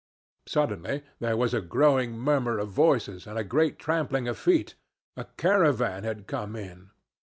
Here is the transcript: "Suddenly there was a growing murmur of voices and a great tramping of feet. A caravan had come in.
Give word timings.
"Suddenly 0.47 1.03
there 1.19 1.37
was 1.37 1.53
a 1.53 1.61
growing 1.61 2.17
murmur 2.17 2.57
of 2.57 2.69
voices 2.69 3.27
and 3.27 3.37
a 3.37 3.43
great 3.43 3.77
tramping 3.77 4.27
of 4.27 4.35
feet. 4.35 4.73
A 5.15 5.25
caravan 5.37 6.03
had 6.03 6.25
come 6.25 6.55
in. 6.55 6.89